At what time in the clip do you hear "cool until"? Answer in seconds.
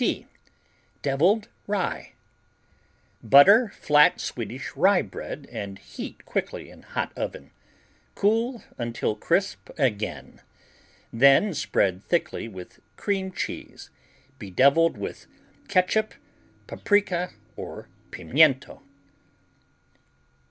8.15-9.15